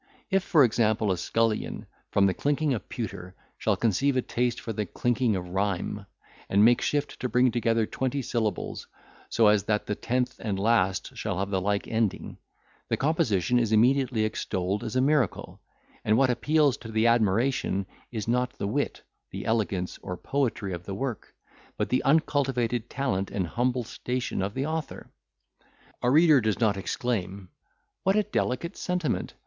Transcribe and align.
If, 0.31 0.41
for 0.43 0.63
example, 0.63 1.11
a 1.11 1.15
scullion, 1.19 1.85
from 2.09 2.25
the 2.25 2.33
clinking 2.33 2.73
of 2.73 2.89
pewter, 2.89 3.35
shall 3.59 3.77
conceive 3.77 4.17
a 4.17 4.23
taste 4.23 4.59
for 4.59 4.73
the 4.73 4.87
clinking 4.87 5.35
of 5.35 5.49
rhyme, 5.49 6.07
and 6.49 6.65
make 6.65 6.81
shift 6.81 7.19
to 7.19 7.29
bring 7.29 7.51
together 7.51 7.85
twenty 7.85 8.23
syllables, 8.23 8.87
so 9.29 9.45
as 9.45 9.65
that 9.65 9.85
the 9.85 9.93
tenth 9.93 10.39
and 10.39 10.57
last 10.59 11.15
shall 11.15 11.37
have 11.37 11.51
the 11.51 11.61
like 11.61 11.87
ending, 11.87 12.39
the 12.89 12.97
composition 12.97 13.59
is 13.59 13.71
immediately 13.71 14.25
extolled 14.25 14.83
as 14.83 14.95
a 14.95 15.01
miracle; 15.01 15.61
and 16.03 16.17
what 16.17 16.31
appeals 16.31 16.77
to 16.77 16.91
the 16.91 17.05
admiration 17.05 17.85
is 18.11 18.27
not 18.27 18.53
the 18.57 18.67
wit, 18.67 19.03
the 19.29 19.45
elegance, 19.45 19.99
or 20.01 20.17
poetry 20.17 20.73
of 20.73 20.83
the 20.83 20.95
work, 20.95 21.35
but 21.77 21.89
the 21.89 22.01
uncultivated 22.03 22.89
talent 22.89 23.29
and 23.29 23.45
humble 23.49 23.83
station 23.83 24.41
of 24.41 24.55
the 24.55 24.65
author. 24.65 25.11
A 26.01 26.09
reader 26.09 26.41
does 26.41 26.59
not 26.59 26.75
exclaim, 26.75 27.49
"What 28.01 28.15
a 28.15 28.23
delicate 28.23 28.75
sentiment! 28.75 29.35